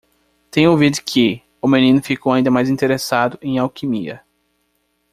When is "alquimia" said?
3.59-4.25